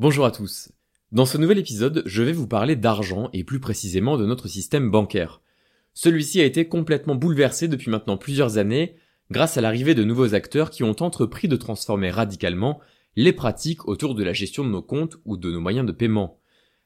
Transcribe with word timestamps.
Bonjour 0.00 0.24
à 0.24 0.30
tous. 0.30 0.72
Dans 1.12 1.26
ce 1.26 1.36
nouvel 1.36 1.58
épisode, 1.58 2.02
je 2.06 2.22
vais 2.22 2.32
vous 2.32 2.46
parler 2.46 2.74
d'argent 2.74 3.28
et 3.34 3.44
plus 3.44 3.60
précisément 3.60 4.16
de 4.16 4.24
notre 4.24 4.48
système 4.48 4.90
bancaire. 4.90 5.42
Celui-ci 5.92 6.40
a 6.40 6.46
été 6.46 6.66
complètement 6.66 7.16
bouleversé 7.16 7.68
depuis 7.68 7.90
maintenant 7.90 8.16
plusieurs 8.16 8.56
années 8.56 8.94
grâce 9.30 9.58
à 9.58 9.60
l'arrivée 9.60 9.94
de 9.94 10.02
nouveaux 10.02 10.34
acteurs 10.34 10.70
qui 10.70 10.84
ont 10.84 10.96
entrepris 11.00 11.48
de 11.48 11.56
transformer 11.56 12.08
radicalement 12.08 12.80
les 13.14 13.34
pratiques 13.34 13.86
autour 13.88 14.14
de 14.14 14.24
la 14.24 14.32
gestion 14.32 14.64
de 14.64 14.70
nos 14.70 14.80
comptes 14.80 15.18
ou 15.26 15.36
de 15.36 15.50
nos 15.50 15.60
moyens 15.60 15.86
de 15.86 15.92
paiement. 15.92 16.40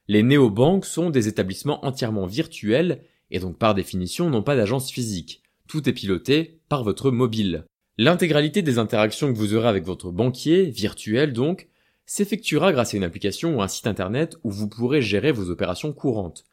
Les 0.09 0.21
néobanques 0.21 0.85
sont 0.85 1.09
des 1.09 1.29
établissements 1.29 1.85
entièrement 1.85 2.25
virtuels 2.25 3.01
et 3.31 3.39
donc 3.39 3.57
par 3.57 3.75
définition 3.75 4.29
n'ont 4.29 4.43
pas 4.43 4.57
d'agence 4.57 4.91
physique. 4.91 5.41
Tout 5.69 5.87
est 5.87 5.93
piloté 5.93 6.59
par 6.67 6.83
votre 6.83 7.11
mobile. 7.11 7.63
L'intégralité 7.97 8.61
des 8.61 8.77
interactions 8.77 9.31
que 9.31 9.37
vous 9.37 9.53
aurez 9.53 9.69
avec 9.69 9.85
votre 9.85 10.11
banquier, 10.11 10.65
virtuel 10.65 11.31
donc, 11.31 11.69
s'effectuera 12.05 12.71
grâce 12.71 12.93
à 12.93 12.97
une 12.97 13.03
application 13.03 13.57
ou 13.57 13.61
un 13.61 13.67
site 13.67 13.87
internet 13.87 14.37
où 14.43 14.51
vous 14.51 14.67
pourrez 14.67 15.01
gérer 15.01 15.31
vos 15.31 15.49
opérations 15.49 15.93
courantes. 15.93 16.45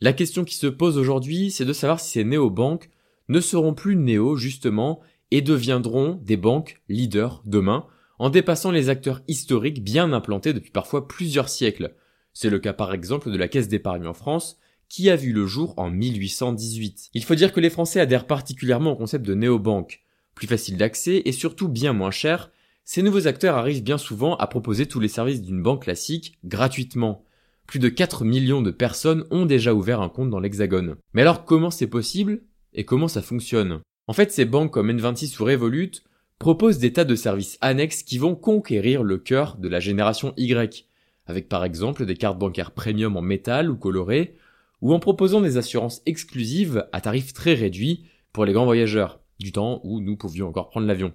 La 0.00 0.12
question 0.12 0.44
qui 0.44 0.56
se 0.56 0.66
pose 0.66 0.98
aujourd'hui, 0.98 1.50
c'est 1.50 1.64
de 1.64 1.72
savoir 1.72 2.00
si 2.00 2.12
ces 2.12 2.24
néobanques 2.24 2.90
ne 3.28 3.40
seront 3.40 3.74
plus 3.74 3.96
néo 3.96 4.36
justement 4.36 5.00
et 5.30 5.40
deviendront 5.40 6.20
des 6.22 6.36
banques 6.36 6.80
leaders 6.88 7.42
demain 7.44 7.86
en 8.18 8.30
dépassant 8.30 8.70
les 8.70 8.88
acteurs 8.88 9.22
historiques 9.28 9.82
bien 9.82 10.12
implantés 10.12 10.52
depuis 10.52 10.70
parfois 10.70 11.08
plusieurs 11.08 11.48
siècles. 11.48 11.94
C'est 12.32 12.50
le 12.50 12.58
cas 12.58 12.72
par 12.72 12.92
exemple 12.92 13.30
de 13.30 13.36
la 13.36 13.48
Caisse 13.48 13.68
d'épargne 13.68 14.06
en 14.06 14.14
France 14.14 14.58
qui 14.88 15.10
a 15.10 15.16
vu 15.16 15.32
le 15.32 15.46
jour 15.46 15.74
en 15.76 15.90
1818. 15.90 17.10
Il 17.14 17.24
faut 17.24 17.34
dire 17.34 17.52
que 17.52 17.60
les 17.60 17.70
Français 17.70 18.00
adhèrent 18.00 18.26
particulièrement 18.26 18.92
au 18.92 18.96
concept 18.96 19.26
de 19.26 19.34
néobanque, 19.34 20.02
plus 20.34 20.46
facile 20.46 20.76
d'accès 20.76 21.22
et 21.24 21.32
surtout 21.32 21.68
bien 21.68 21.92
moins 21.92 22.10
cher 22.10 22.50
ces 22.84 23.02
nouveaux 23.02 23.26
acteurs 23.26 23.56
arrivent 23.56 23.82
bien 23.82 23.96
souvent 23.96 24.36
à 24.36 24.46
proposer 24.46 24.86
tous 24.86 25.00
les 25.00 25.08
services 25.08 25.40
d'une 25.40 25.62
banque 25.62 25.84
classique 25.84 26.38
gratuitement. 26.44 27.24
Plus 27.66 27.78
de 27.78 27.88
4 27.88 28.24
millions 28.24 28.60
de 28.60 28.70
personnes 28.70 29.24
ont 29.30 29.46
déjà 29.46 29.72
ouvert 29.72 30.02
un 30.02 30.10
compte 30.10 30.28
dans 30.28 30.38
l'Hexagone. 30.38 30.96
Mais 31.14 31.22
alors 31.22 31.46
comment 31.46 31.70
c'est 31.70 31.86
possible 31.86 32.42
et 32.74 32.84
comment 32.84 33.08
ça 33.08 33.22
fonctionne? 33.22 33.80
En 34.06 34.12
fait, 34.12 34.32
ces 34.32 34.44
banques 34.44 34.72
comme 34.72 34.90
N26 34.90 35.40
ou 35.40 35.46
Revolut 35.46 35.92
proposent 36.38 36.78
des 36.78 36.92
tas 36.92 37.06
de 37.06 37.14
services 37.14 37.56
annexes 37.62 38.02
qui 38.02 38.18
vont 38.18 38.34
conquérir 38.34 39.02
le 39.02 39.16
cœur 39.16 39.56
de 39.56 39.68
la 39.68 39.80
génération 39.80 40.34
Y, 40.36 40.86
avec 41.26 41.48
par 41.48 41.64
exemple 41.64 42.04
des 42.04 42.16
cartes 42.16 42.38
bancaires 42.38 42.72
premium 42.72 43.16
en 43.16 43.22
métal 43.22 43.70
ou 43.70 43.76
colorées, 43.76 44.36
ou 44.82 44.92
en 44.92 44.98
proposant 44.98 45.40
des 45.40 45.56
assurances 45.56 46.02
exclusives 46.04 46.86
à 46.92 47.00
tarifs 47.00 47.32
très 47.32 47.54
réduits 47.54 48.04
pour 48.34 48.44
les 48.44 48.52
grands 48.52 48.66
voyageurs, 48.66 49.20
du 49.40 49.52
temps 49.52 49.80
où 49.84 50.00
nous 50.02 50.18
pouvions 50.18 50.48
encore 50.48 50.68
prendre 50.68 50.86
l'avion. 50.86 51.14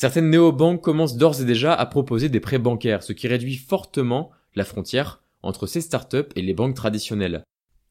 Certaines 0.00 0.30
néobanques 0.30 0.80
commencent 0.80 1.18
d'ores 1.18 1.42
et 1.42 1.44
déjà 1.44 1.74
à 1.74 1.84
proposer 1.84 2.30
des 2.30 2.40
prêts 2.40 2.58
bancaires, 2.58 3.02
ce 3.02 3.12
qui 3.12 3.28
réduit 3.28 3.56
fortement 3.56 4.30
la 4.54 4.64
frontière 4.64 5.22
entre 5.42 5.66
ces 5.66 5.82
startups 5.82 6.30
et 6.36 6.40
les 6.40 6.54
banques 6.54 6.74
traditionnelles. 6.74 7.44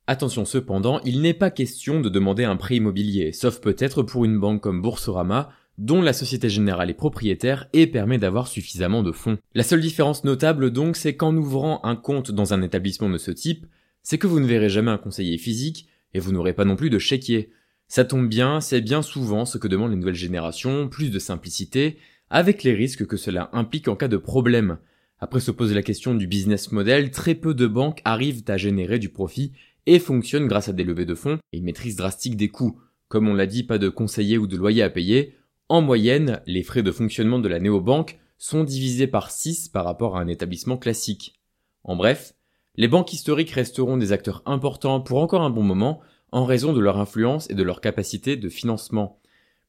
Attention 0.07 0.43
cependant, 0.43 1.02
il 1.05 1.21
n'est 1.21 1.35
pas 1.35 1.52
question 1.52 2.02
de 2.02 2.09
demander 2.09 2.45
un 2.45 2.55
prêt 2.55 2.77
immobilier, 2.77 3.31
sauf 3.31 3.61
peut-être 3.61 4.02
pour 4.02 4.25
une 4.25 4.39
banque 4.39 4.59
comme 4.59 4.81
Boursorama, 4.81 5.52
dont 5.77 6.02
la 6.02 6.13
Société 6.13 6.49
Générale 6.49 6.89
est 6.89 6.95
propriétaire 6.95 7.67
et 7.73 7.85
permet 7.85 8.17
d'avoir 8.17 8.47
suffisamment 8.47 9.03
de 9.03 9.11
fonds. 9.11 9.37
La 9.53 9.61
seule 9.61 9.80
différence 9.80 10.23
notable 10.23 10.71
donc, 10.71 10.95
c'est 10.95 11.15
qu'en 11.15 11.37
ouvrant 11.37 11.80
un 11.83 11.95
compte 11.95 12.31
dans 12.31 12.55
un 12.55 12.63
établissement 12.63 13.11
de 13.11 13.19
ce 13.19 13.30
type, 13.30 13.67
c'est 14.02 14.17
que 14.17 14.25
vous 14.25 14.39
ne 14.39 14.47
verrez 14.47 14.69
jamais 14.69 14.89
un 14.89 14.97
conseiller 14.97 15.37
physique 15.37 15.87
et 16.15 16.19
vous 16.19 16.31
n'aurez 16.31 16.53
pas 16.53 16.65
non 16.65 16.75
plus 16.75 16.89
de 16.89 16.97
chéquier. 16.97 17.52
Ça 17.90 18.06
tombe 18.06 18.30
bien, 18.30 18.62
c'est 18.62 18.82
bien 18.82 19.02
souvent 19.02 19.45
ce 19.45 19.58
que 19.58 19.68
demandent 19.68 19.90
les 19.90 19.98
nouvelles 19.98 20.14
générations, 20.14 20.88
plus 20.88 21.09
de 21.09 21.18
simplicité, 21.18 21.98
avec 22.30 22.62
les 22.62 22.76
risques 22.76 23.08
que 23.08 23.18
cela 23.18 23.50
implique 23.52 23.88
en 23.88 23.95
cas 23.95 24.08
de 24.08 24.18
problème. 24.18 24.78
Après 25.20 25.40
se 25.40 25.50
poser 25.50 25.73
la 25.73 25.82
question 25.82 26.14
du 26.14 26.28
business 26.28 26.72
model, 26.72 27.10
très 27.10 27.34
peu 27.34 27.56
de 27.56 27.66
banques 27.66 28.02
arrivent 28.06 28.44
à 28.48 28.58
générer 28.58 29.00
du 29.00 29.10
profit 29.10 29.54
et 29.88 29.98
fonctionnent 29.98 30.48
grâce 30.48 30.70
à 30.70 30.73
des 30.73 30.84
levées 30.84 31.08
de 31.08 31.16
fonds 31.16 31.40
et 31.52 31.58
une 31.58 31.64
maîtrise 31.64 31.95
drastique 31.95 32.38
des 32.38 32.50
coûts. 32.50 32.80
Comme 33.08 33.28
on 33.28 33.34
l'a 33.34 33.48
dit, 33.48 33.64
pas 33.64 33.80
de 33.80 33.89
conseillers 33.89 34.38
ou 34.38 34.45
de 34.45 34.55
loyers 34.55 34.83
à 34.83 34.92
payer. 34.92 35.33
En 35.67 35.82
moyenne, 35.82 36.42
les 36.45 36.61
frais 36.61 36.83
de 36.83 36.92
fonctionnement 36.92 37.39
de 37.39 37.49
la 37.49 37.60
néobanque 37.60 38.20
sont 38.38 38.64
divisés 38.64 39.08
par 39.08 39.32
6 39.32 39.67
par 39.70 39.83
rapport 39.83 40.16
à 40.16 40.22
un 40.22 40.28
établissement 40.28 40.78
classique. 40.78 41.39
En 41.83 41.95
bref, 41.95 42.36
les 42.76 42.88
banques 42.88 43.14
historiques 43.14 43.49
resteront 43.49 43.98
des 43.98 44.11
acteurs 44.11 44.44
importants 44.45 45.02
pour 45.02 45.17
encore 45.17 45.42
un 45.42 45.49
bon 45.49 45.64
moment, 45.64 46.02
en 46.32 46.45
raison 46.45 46.73
de 46.73 46.80
leur 46.80 47.00
influence 47.00 47.50
et 47.50 47.56
de 47.56 47.64
leur 47.64 47.82
capacité 47.82 48.36
de 48.36 48.50
financement. 48.50 49.20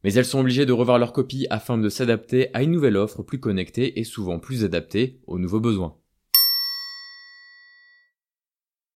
Mais 0.03 0.15
elles 0.15 0.25
sont 0.25 0.41
obligées 0.41 0.67
de 0.67 0.73
revoir 0.73 0.99
leur 0.99 1.13
copie 1.13 1.47
afin 1.51 1.79
de 1.79 1.89
s'adapter 1.89 2.49
à 2.55 2.63
une 2.63 2.73
nouvelle 2.73 2.97
offre 2.97 3.23
plus 3.23 3.41
connectée 3.41 3.99
et 4.01 4.05
souvent 4.05 4.39
plus 4.39 4.65
adaptée 4.65 5.21
aux 5.27 5.39
nouveaux 5.39 5.61
besoins. 5.61 6.00